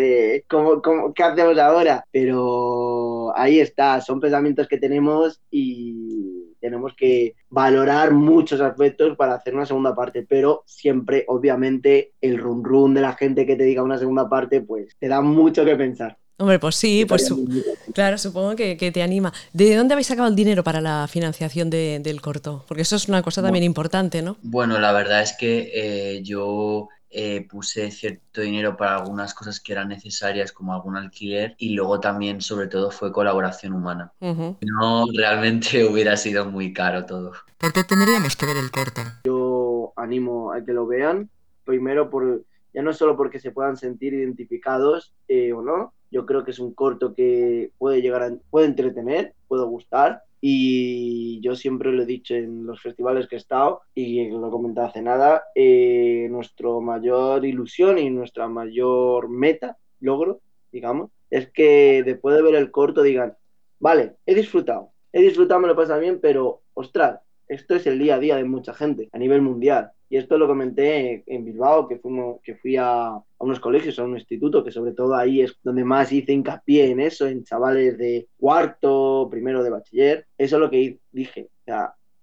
¿cómo, 0.49 0.83
cómo, 0.83 1.15
qué 1.15 1.23
hacemos 1.23 1.59
ahora? 1.59 2.05
Pero 2.11 3.35
ahí 3.37 3.61
está, 3.61 4.01
son 4.03 4.21
pensamientos 4.21 4.69
que 4.69 4.79
tenemos 4.79 5.41
y 5.51 6.28
tenemos 6.69 6.93
que 6.95 7.35
valorar 7.49 8.13
muchos 8.13 8.61
aspectos 8.61 9.17
para 9.17 9.35
hacer 9.35 9.55
una 9.55 9.65
segunda 9.65 9.95
parte, 9.95 10.27
pero 10.29 10.63
siempre, 10.67 11.25
obviamente, 11.29 12.13
el 12.21 12.39
run 12.39 12.63
run 12.63 12.95
de 12.95 13.01
la 13.01 13.15
gente 13.15 13.47
que 13.47 13.57
te 13.57 13.65
diga 13.65 13.83
una 13.83 13.99
segunda 13.99 14.29
parte, 14.29 14.61
pues 14.61 14.95
te 14.99 15.09
da 15.09 15.23
mucho 15.23 15.65
que 15.65 15.77
pensar. 15.77 16.19
Hombre, 16.41 16.61
pues 16.61 16.77
sí, 16.77 17.05
pues 17.05 17.35
claro, 17.93 18.17
supongo 18.17 18.55
que, 18.55 18.77
te 18.77 19.03
anima. 19.03 19.33
¿De 19.53 19.75
dónde 19.75 19.95
habéis 19.95 20.07
sacado 20.07 20.29
el 20.29 20.37
dinero 20.37 20.63
para 20.63 20.81
la 20.81 21.09
financiación 21.11 21.69
del 21.69 22.21
corto? 22.21 22.65
Porque 22.69 22.83
eso 22.83 22.95
es 22.95 23.09
una 23.09 23.23
cosa 23.23 23.43
también 23.43 23.65
importante, 23.65 24.23
¿no? 24.23 24.37
Bueno, 24.43 24.79
la 24.79 24.93
verdad 24.93 25.23
es 25.23 25.35
que 25.37 25.73
eh, 25.75 26.23
yo 26.23 26.89
eh, 27.11 27.47
puse 27.49 27.91
cierto 27.91 28.41
dinero 28.41 28.77
para 28.77 28.97
algunas 28.97 29.35
cosas 29.35 29.61
que 29.61 29.73
eran 29.73 29.89
necesarias, 29.89 30.53
como 30.53 30.75
algún 30.75 30.97
alquiler, 30.97 31.55
y 31.59 31.71
luego 31.71 32.01
también, 32.01 32.41
sobre 32.41 32.67
todo, 32.67 32.91
fue 32.91 33.13
colaboración 33.13 33.73
humana. 33.73 34.13
No, 34.21 35.07
realmente 35.15 35.85
hubiera 35.91 36.17
sido 36.17 36.45
muy 36.47 36.73
caro 36.73 37.07
todo. 37.07 37.33
¿Por 37.59 37.73
qué 37.73 37.85
tendríamos 37.85 38.37
que 38.37 38.47
ver 38.47 38.57
el 38.57 38.71
corto? 38.71 39.03
Yo 39.25 39.93
animo 39.97 40.53
a 40.53 40.65
que 40.65 40.73
lo 40.73 40.87
vean, 40.87 41.31
primero 41.65 42.11
por 42.11 42.45
ya 42.75 42.83
no 42.83 42.93
solo 42.93 43.17
porque 43.17 43.41
se 43.41 43.51
puedan 43.51 43.77
sentir 43.77 44.15
identificados 44.15 45.15
eh, 45.27 45.53
o 45.53 45.63
no, 45.63 45.95
yo 46.11 46.27
creo 46.27 46.45
que 46.45 46.51
es 46.51 46.59
un 46.59 46.75
corto 46.75 47.15
que 47.15 47.73
puede 47.79 48.03
llegar 48.03 48.23
a, 48.23 48.31
puede 48.51 48.67
entretener, 48.67 49.35
puede 49.49 49.65
gustar, 49.65 50.23
y 50.41 51.41
yo 51.41 51.57
siempre 51.57 51.93
lo 51.93 52.03
he 52.03 52.07
dicho 52.07 52.35
en 52.35 52.67
los 52.67 52.81
festivales 52.81 53.27
que 53.27 53.37
he 53.37 53.39
estado 53.39 53.83
y 53.95 54.29
lo 54.29 54.49
he 54.49 54.51
comentado 54.51 54.89
hace 54.89 55.03
nada, 55.03 55.45
eh, 55.55 56.29
nuestra 56.31 56.69
mayor 56.81 57.45
ilusión 57.45 57.99
y 57.99 58.11
nuestra 58.11 58.49
mayor 58.49 59.29
meta, 59.29 59.79
logro, 60.01 60.41
digamos, 60.71 61.11
es 61.31 61.51
que 61.51 62.03
después 62.05 62.37
de 62.37 62.43
ver 62.43 62.55
el 62.55 62.71
corto 62.71 63.03
digan, 63.03 63.37
vale, 63.81 64.17
he 64.27 64.35
disfrutado, 64.35 64.93
he 65.13 65.23
disfrutado, 65.23 65.61
me 65.61 65.69
lo 65.69 65.77
pasa 65.77 65.99
bien, 65.99 66.21
pero 66.21 66.63
ostras, 66.75 67.21
esto 67.49 67.75
es 67.75 67.87
el 67.87 67.99
día 67.99 68.17
a 68.17 68.21
día 68.21 68.37
de 68.37 68.45
mucha 68.45 68.75
gente 68.75 69.09
a 69.13 69.19
nivel 69.19 69.43
mundial. 69.43 69.93
Y 70.11 70.17
esto 70.17 70.39
lo 70.39 70.47
comenté 70.47 71.23
en 71.27 71.45
Bilbao, 71.45 71.87
que, 71.87 71.99
fuimos, 71.99 72.41
que 72.43 72.57
fui 72.57 72.77
a, 72.77 73.19
unos 73.39 73.61
colegios, 73.61 73.99
a 73.99 74.05
un 74.05 74.15
instituto, 74.15 74.65
que 74.65 74.73
sobre 74.73 74.93
todo 74.93 75.15
ahí 75.15 75.43
es 75.43 75.57
donde 75.63 75.85
más 75.85 76.11
hice 76.13 76.33
hincapié 76.33 76.91
en 76.91 77.01
eso, 77.01 77.27
en 77.27 77.45
chavales 77.45 77.99
de 77.99 78.29
cuarto, 78.39 79.29
primero 79.31 79.63
de 79.63 79.71
bachiller. 79.71 80.27
Eso 80.39 80.57
es 80.57 80.61
lo 80.61 80.71
que 80.71 80.99
dije. 81.13 81.51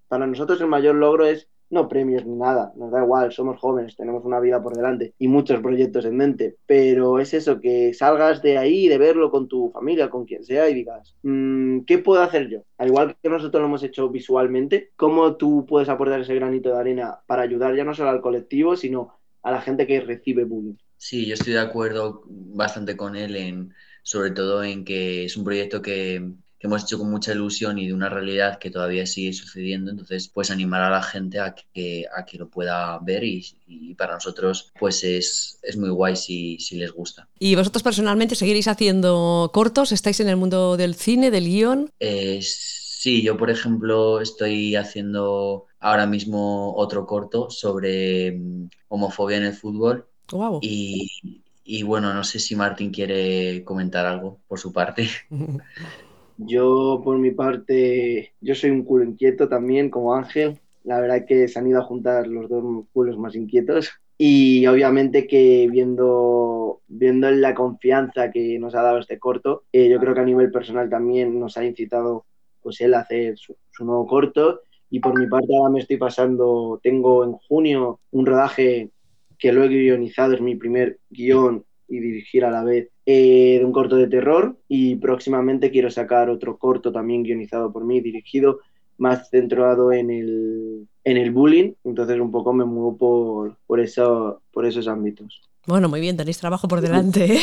Para 0.07 0.27
nosotros 0.27 0.59
el 0.61 0.67
mayor 0.67 0.95
logro 0.95 1.25
es 1.25 1.47
no 1.69 1.87
premios 1.87 2.25
ni 2.25 2.35
nada, 2.35 2.71
nos 2.75 2.91
da 2.91 3.03
igual, 3.03 3.31
somos 3.31 3.59
jóvenes, 3.59 3.95
tenemos 3.95 4.23
una 4.25 4.39
vida 4.39 4.61
por 4.61 4.75
delante 4.75 5.13
y 5.17 5.27
muchos 5.27 5.59
proyectos 5.61 6.05
en 6.05 6.17
mente, 6.17 6.55
pero 6.65 7.19
es 7.19 7.33
eso, 7.33 7.59
que 7.59 7.93
salgas 7.93 8.41
de 8.41 8.57
ahí, 8.57 8.87
de 8.87 8.97
verlo 8.97 9.31
con 9.31 9.47
tu 9.47 9.71
familia, 9.71 10.09
con 10.09 10.25
quien 10.25 10.43
sea 10.43 10.69
y 10.69 10.73
digas, 10.73 11.15
mm, 11.23 11.81
¿qué 11.81 11.97
puedo 11.97 12.21
hacer 12.21 12.49
yo? 12.49 12.59
Al 12.77 12.89
igual 12.89 13.17
que 13.21 13.29
nosotros 13.29 13.61
lo 13.61 13.67
hemos 13.67 13.83
hecho 13.83 14.09
visualmente, 14.09 14.91
¿cómo 14.95 15.35
tú 15.35 15.65
puedes 15.67 15.89
aportar 15.89 16.21
ese 16.21 16.35
granito 16.35 16.69
de 16.69 16.79
arena 16.79 17.19
para 17.27 17.43
ayudar 17.43 17.75
ya 17.75 17.83
no 17.83 17.93
solo 17.93 18.09
al 18.09 18.21
colectivo, 18.21 18.75
sino 18.75 19.13
a 19.41 19.51
la 19.51 19.61
gente 19.61 19.87
que 19.87 20.01
recibe 20.01 20.43
bullying? 20.43 20.75
Sí, 20.97 21.25
yo 21.25 21.33
estoy 21.33 21.53
de 21.53 21.59
acuerdo 21.59 22.23
bastante 22.25 22.97
con 22.97 23.15
él 23.15 23.35
en, 23.35 23.73
sobre 24.01 24.31
todo 24.31 24.63
en 24.63 24.85
que 24.85 25.25
es 25.25 25.37
un 25.37 25.43
proyecto 25.43 25.81
que 25.81 26.31
hemos 26.65 26.83
hecho 26.83 26.97
con 26.97 27.09
mucha 27.09 27.31
ilusión 27.31 27.77
y 27.77 27.87
de 27.87 27.93
una 27.93 28.09
realidad 28.09 28.59
que 28.59 28.71
todavía 28.71 29.05
sigue 29.05 29.33
sucediendo. 29.33 29.91
Entonces, 29.91 30.27
pues 30.27 30.51
animar 30.51 30.81
a 30.81 30.89
la 30.89 31.01
gente 31.01 31.39
a 31.39 31.55
que, 31.55 32.05
a 32.15 32.25
que 32.25 32.37
lo 32.37 32.49
pueda 32.49 32.99
ver 32.99 33.23
y, 33.23 33.95
para 33.97 34.15
nosotros 34.15 34.71
pues 34.77 35.03
es, 35.03 35.59
es 35.63 35.77
muy 35.77 35.89
guay 35.89 36.15
si, 36.15 36.59
si, 36.59 36.75
les 36.75 36.91
gusta. 36.91 37.29
¿Y 37.39 37.55
vosotros 37.55 37.81
personalmente 37.81 38.35
seguiréis 38.35 38.67
haciendo 38.67 39.49
cortos? 39.53 39.91
¿Estáis 39.91 40.19
en 40.19 40.27
el 40.27 40.35
mundo 40.35 40.75
del 40.75 40.95
cine, 40.95 41.31
del 41.31 41.45
guion? 41.45 41.91
Eh, 41.99 42.41
sí, 42.41 43.21
yo 43.21 43.37
por 43.37 43.49
ejemplo 43.49 44.19
estoy 44.19 44.75
haciendo 44.75 45.65
ahora 45.79 46.05
mismo 46.05 46.75
otro 46.75 47.05
corto 47.05 47.49
sobre 47.49 48.33
mm, 48.33 48.69
homofobia 48.89 49.37
en 49.37 49.43
el 49.43 49.53
fútbol. 49.53 50.07
Wow. 50.31 50.59
Y, 50.61 51.43
y 51.63 51.83
bueno, 51.83 52.13
no 52.13 52.23
sé 52.23 52.39
si 52.39 52.55
Martín 52.55 52.91
quiere 52.91 53.63
comentar 53.63 54.05
algo 54.05 54.39
por 54.47 54.59
su 54.59 54.73
parte. 54.73 55.09
Yo, 56.37 57.01
por 57.03 57.17
mi 57.17 57.31
parte, 57.31 58.33
yo 58.41 58.55
soy 58.55 58.71
un 58.71 58.83
culo 58.83 59.05
inquieto 59.05 59.47
también, 59.47 59.89
como 59.89 60.15
Ángel. 60.15 60.59
La 60.83 60.99
verdad 60.99 61.25
que 61.25 61.47
se 61.47 61.59
han 61.59 61.67
ido 61.67 61.79
a 61.79 61.85
juntar 61.85 62.27
los 62.27 62.49
dos 62.49 62.85
culos 62.93 63.17
más 63.17 63.35
inquietos. 63.35 63.91
Y 64.17 64.65
obviamente 64.67 65.27
que 65.27 65.67
viendo, 65.69 66.81
viendo 66.87 67.29
la 67.31 67.53
confianza 67.53 68.31
que 68.31 68.57
nos 68.59 68.75
ha 68.75 68.81
dado 68.81 68.99
este 68.99 69.19
corto, 69.19 69.63
eh, 69.71 69.89
yo 69.89 69.99
creo 69.99 70.13
que 70.13 70.21
a 70.21 70.25
nivel 70.25 70.51
personal 70.51 70.89
también 70.89 71.39
nos 71.39 71.57
ha 71.57 71.65
incitado 71.65 72.25
pues 72.61 72.81
él 72.81 72.93
a 72.93 73.01
hacer 73.01 73.37
su, 73.37 73.55
su 73.71 73.85
nuevo 73.85 74.07
corto. 74.07 74.61
Y 74.89 74.99
por 74.99 75.19
mi 75.19 75.27
parte 75.27 75.55
ahora 75.55 75.71
me 75.71 75.79
estoy 75.79 75.97
pasando, 75.97 76.79
tengo 76.81 77.23
en 77.23 77.33
junio 77.33 77.99
un 78.11 78.25
rodaje 78.25 78.91
que 79.37 79.51
lo 79.51 79.63
he 79.63 79.67
guionizado, 79.67 80.33
es 80.33 80.41
mi 80.41 80.55
primer 80.55 80.99
guion 81.09 81.65
y 81.87 81.99
dirigir 81.99 82.45
a 82.45 82.51
la 82.51 82.63
vez 82.63 82.89
eh, 83.05 83.57
de 83.59 83.65
un 83.65 83.71
corto 83.71 83.95
de 83.95 84.07
terror 84.07 84.55
y 84.67 84.95
próximamente 84.95 85.71
quiero 85.71 85.91
sacar 85.91 86.29
otro 86.29 86.57
corto 86.57 86.91
también 86.91 87.23
guionizado 87.23 87.71
por 87.71 87.85
mí, 87.85 88.01
dirigido 88.01 88.59
más 88.97 89.29
centrado 89.29 89.91
en 89.91 90.09
el, 90.09 90.87
en 91.03 91.17
el 91.17 91.31
bullying, 91.31 91.73
entonces 91.83 92.19
un 92.19 92.31
poco 92.31 92.53
me 92.53 92.65
muevo 92.65 92.97
por, 92.97 93.57
por, 93.67 93.79
eso, 93.79 94.41
por 94.51 94.65
esos 94.65 94.87
ámbitos. 94.87 95.41
Bueno, 95.67 95.89
muy 95.89 95.99
bien, 95.99 96.17
tenéis 96.17 96.37
trabajo 96.37 96.67
por 96.67 96.81
delante. 96.81 97.25
¿eh? 97.25 97.39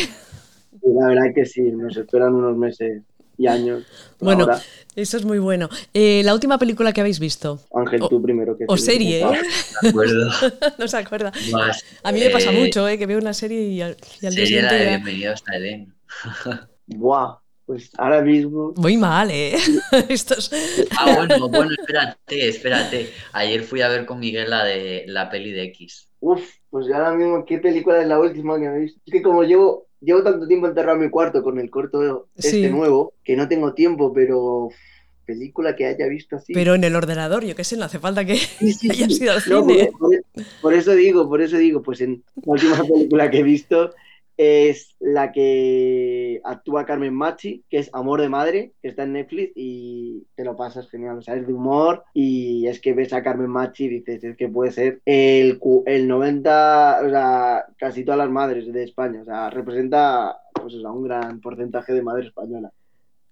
La 0.82 1.08
verdad 1.08 1.34
que 1.34 1.44
sí, 1.44 1.62
nos 1.62 1.96
esperan 1.96 2.34
unos 2.34 2.56
meses 2.56 3.02
y 3.38 3.46
años. 3.46 3.84
Bueno, 4.20 4.46
eso 4.94 5.16
es 5.16 5.24
muy 5.24 5.38
bueno. 5.38 5.68
Eh, 5.94 6.22
la 6.24 6.34
última 6.34 6.58
película 6.58 6.92
que 6.92 7.00
habéis 7.00 7.18
visto. 7.18 7.60
Ángel, 7.74 8.00
tú 8.08 8.20
primero. 8.20 8.56
Que 8.56 8.64
o 8.68 8.76
serie, 8.76 9.22
¿eh? 9.22 9.40
no 10.78 10.86
se 10.86 10.96
acuerda. 10.96 11.32
a 12.02 12.12
mí 12.12 12.20
me 12.20 12.30
pasa 12.30 12.52
eh, 12.52 12.60
mucho, 12.60 12.86
¿eh? 12.88 12.98
Que 12.98 13.06
veo 13.06 13.18
una 13.18 13.32
serie 13.32 13.62
y 13.62 13.80
al, 13.80 13.96
día 14.20 14.30
siguiente... 14.30 14.74
de 14.74 14.88
Bienvenidos 14.88 15.42
a 15.48 15.56
Edén. 15.56 15.94
Buah, 16.86 17.38
pues 17.64 17.90
ahora 17.96 18.20
mismo... 18.20 18.74
Muy 18.76 18.96
mal, 18.96 19.30
¿eh? 19.30 19.56
Estos... 20.08 20.52
Ah, 20.98 21.14
bueno, 21.16 21.48
bueno, 21.48 21.70
espérate, 21.78 22.48
espérate. 22.48 23.12
Ayer 23.32 23.62
fui 23.62 23.80
a 23.80 23.88
ver 23.88 24.04
con 24.04 24.20
Miguel 24.20 24.50
la 24.50 24.64
de 24.64 25.04
la 25.06 25.30
peli 25.30 25.52
de 25.52 25.64
X. 25.64 26.08
Uf, 26.20 26.42
pues 26.68 26.86
ahora 26.92 27.12
mismo, 27.12 27.44
¿qué 27.44 27.58
película 27.58 28.00
es 28.00 28.08
la 28.08 28.20
última 28.20 28.58
que 28.58 28.66
he 28.66 28.78
visto? 28.78 29.00
Es 29.06 29.12
que 29.12 29.22
como 29.22 29.42
llevo 29.42 29.88
llevo 30.02 30.22
tanto 30.22 30.46
tiempo 30.46 30.66
enterrado 30.66 30.96
en 30.96 31.04
mi 31.04 31.10
cuarto 31.10 31.42
con 31.42 31.58
el 31.58 31.70
corto 31.70 32.28
este 32.36 32.68
nuevo 32.70 33.14
que 33.24 33.36
no 33.36 33.48
tengo 33.48 33.72
tiempo, 33.72 34.12
pero 34.12 34.70
película 35.24 35.76
que 35.76 35.86
haya 35.86 36.06
visto 36.06 36.36
así. 36.36 36.52
Pero 36.52 36.74
en 36.74 36.84
el 36.84 36.96
ordenador, 36.96 37.44
yo 37.44 37.54
qué 37.54 37.64
sé, 37.64 37.76
no 37.76 37.84
hace 37.84 37.98
falta 37.98 38.24
que 38.24 38.32
haya 38.90 39.08
sido 39.08 39.32
al 39.32 39.40
cine. 39.40 39.92
Por, 40.60 40.74
eso 40.74 40.94
digo, 40.94 41.28
por 41.28 41.40
eso 41.40 41.56
digo, 41.56 41.82
pues 41.82 42.00
en 42.00 42.22
la 42.44 42.52
última 42.52 42.82
película 42.82 43.30
que 43.30 43.38
he 43.38 43.42
visto 43.42 43.94
es 44.42 44.94
la 45.00 45.32
que 45.32 46.40
actúa 46.44 46.86
Carmen 46.86 47.14
Machi, 47.14 47.64
que 47.68 47.78
es 47.78 47.90
Amor 47.92 48.20
de 48.20 48.28
Madre, 48.28 48.72
que 48.80 48.88
está 48.88 49.04
en 49.04 49.14
Netflix 49.14 49.52
y 49.54 50.24
te 50.34 50.44
lo 50.44 50.56
pasas 50.56 50.88
genial. 50.88 51.18
O 51.18 51.22
sea, 51.22 51.36
es 51.36 51.46
de 51.46 51.52
humor 51.52 52.04
y 52.14 52.66
es 52.66 52.80
que 52.80 52.92
ves 52.92 53.12
a 53.12 53.22
Carmen 53.22 53.50
Machi 53.50 53.84
y 53.84 54.00
dices, 54.00 54.24
es 54.24 54.36
que 54.36 54.48
puede 54.48 54.72
ser 54.72 55.00
el, 55.04 55.60
el 55.86 56.08
90, 56.08 57.00
o 57.04 57.10
sea, 57.10 57.64
casi 57.78 58.04
todas 58.04 58.18
las 58.18 58.30
madres 58.30 58.72
de 58.72 58.84
España. 58.84 59.22
O 59.22 59.24
sea, 59.24 59.50
representa 59.50 60.38
pues, 60.52 60.74
a 60.84 60.90
un 60.90 61.04
gran 61.04 61.40
porcentaje 61.40 61.92
de 61.92 62.02
madre 62.02 62.26
española 62.28 62.72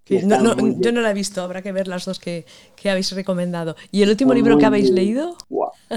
yo 0.05 0.91
no 0.91 1.01
la 1.01 1.11
he 1.11 1.13
visto, 1.13 1.41
habrá 1.41 1.61
que 1.61 1.71
ver 1.71 1.87
las 1.87 2.05
dos 2.05 2.19
que, 2.19 2.45
habéis 2.89 3.11
recomendado. 3.13 3.75
¿Y 3.91 4.01
el 4.01 4.09
último 4.09 4.33
libro 4.33 4.57
que 4.57 4.65
habéis 4.65 4.89
leído? 4.89 5.37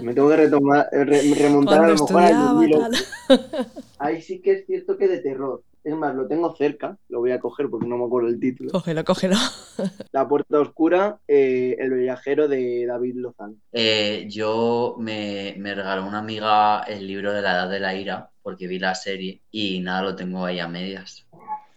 me 0.02 0.14
tengo 0.14 0.28
que 0.28 0.36
remontar 0.36 1.84
a 1.84 1.88
lo 1.88 1.94
mejor 1.94 2.22
al 2.22 2.92
Ahí 4.04 4.20
sí 4.20 4.42
que 4.42 4.52
es 4.52 4.66
cierto 4.66 4.98
que 4.98 5.08
de 5.08 5.20
terror. 5.20 5.62
Es 5.82 5.94
más, 5.94 6.14
lo 6.14 6.26
tengo 6.26 6.54
cerca, 6.56 6.98
lo 7.08 7.20
voy 7.20 7.32
a 7.32 7.40
coger 7.40 7.70
porque 7.70 7.86
no 7.86 7.96
me 7.96 8.04
acuerdo 8.04 8.28
el 8.28 8.38
título. 8.38 8.70
Cógelo, 8.70 9.02
cógelo. 9.02 9.36
La 10.12 10.28
puerta 10.28 10.60
oscura, 10.60 11.20
eh, 11.26 11.76
el 11.78 11.90
viajero 11.94 12.46
de 12.46 12.84
David 12.84 13.14
Lozán. 13.16 13.56
Eh, 13.72 14.26
yo 14.28 14.96
me, 14.98 15.54
me 15.56 15.74
regaló 15.74 16.06
una 16.06 16.18
amiga 16.18 16.82
el 16.82 17.06
libro 17.06 17.32
de 17.32 17.40
la 17.40 17.52
edad 17.52 17.70
de 17.70 17.80
la 17.80 17.94
ira 17.94 18.30
porque 18.42 18.66
vi 18.66 18.78
la 18.78 18.94
serie 18.94 19.40
y 19.50 19.80
nada, 19.80 20.02
lo 20.02 20.16
tengo 20.16 20.44
ahí 20.44 20.60
a 20.60 20.68
medias. 20.68 21.26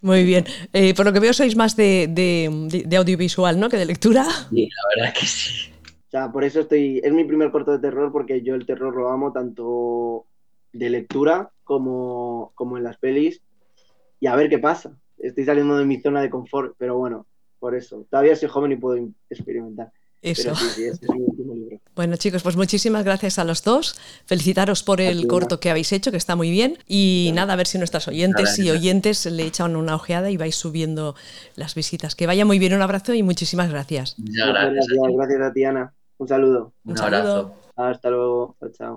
Muy 0.02 0.26
bien. 0.26 0.44
Eh, 0.74 0.94
por 0.94 1.06
lo 1.06 1.14
que 1.14 1.22
veo, 1.22 1.32
sois 1.32 1.56
más 1.56 1.78
de, 1.78 2.90
audiovisual, 2.98 3.58
¿no? 3.58 3.70
Que 3.70 3.78
de 3.78 3.86
lectura. 3.86 4.26
Sí, 4.50 4.68
la 4.68 5.04
verdad 5.06 5.18
que 5.18 5.26
sí. 5.26 5.72
O 6.08 6.10
sea, 6.12 6.30
por 6.30 6.44
eso 6.44 6.60
estoy. 6.60 7.00
Es 7.02 7.14
mi 7.14 7.24
primer 7.24 7.52
corto 7.52 7.72
de 7.72 7.80
terror, 7.80 8.12
porque 8.12 8.42
yo 8.42 8.54
el 8.54 8.66
terror 8.66 8.94
lo 8.94 9.10
amo 9.10 9.32
tanto 9.32 10.26
de 10.74 10.90
lectura 10.90 11.52
como, 11.68 12.54
como 12.56 12.78
en 12.78 12.84
las 12.84 12.98
pelis. 12.98 13.42
Y 14.20 14.28
a 14.28 14.36
ver 14.36 14.50
qué 14.50 14.58
pasa. 14.58 14.98
Estoy 15.20 15.46
saliendo 15.46 15.78
de 15.78 15.86
mi 15.86 16.02
zona 16.02 16.22
de 16.22 16.30
confort, 16.30 16.76
pero 16.78 16.98
bueno, 16.98 17.28
por 17.60 17.76
eso. 17.76 18.08
Todavía 18.10 18.36
soy 18.36 18.50
joven 18.50 18.72
y 18.72 18.78
puedo 18.78 19.08
experimentar. 19.30 19.92
Eso. 20.22 20.54
Bueno, 21.96 22.16
chicos, 22.16 22.44
pues 22.44 22.56
muchísimas 22.56 23.04
gracias 23.04 23.40
a 23.40 23.44
los 23.44 23.64
dos. 23.64 24.00
Felicitaros 24.28 24.84
por 24.84 25.02
el 25.02 25.26
corto 25.26 25.60
que 25.60 25.72
habéis 25.72 25.92
hecho, 25.92 26.12
que 26.12 26.18
está 26.18 26.36
muy 26.36 26.52
bien. 26.52 26.78
Y 26.86 27.32
nada, 27.34 27.54
a 27.54 27.56
ver 27.56 27.66
si 27.66 27.80
nuestras 27.80 28.08
oyentes 28.08 28.60
y 28.60 28.70
oyentes 28.70 29.26
le 29.26 29.48
echan 29.48 29.76
una 29.76 29.96
ojeada 29.96 30.30
y 30.30 30.38
vais 30.38 30.56
subiendo 30.56 31.16
las 31.56 31.74
visitas. 31.74 32.14
Que 32.14 32.28
vaya 32.28 32.46
muy 32.46 32.60
bien, 32.60 32.76
un 32.76 32.84
abrazo 32.84 33.16
y 33.16 33.24
muchísimas 33.24 33.72
gracias. 33.72 34.16
gracias. 34.18 34.86
Gracias, 34.90 35.42
a 35.42 35.54
ti, 35.54 35.64
Ana. 35.64 35.92
Un 36.20 36.28
saludo. 36.28 36.74
Un, 36.86 37.00
abrazo. 37.00 37.56
Hasta 37.76 38.12
luego. 38.12 38.56
chao. 38.78 38.96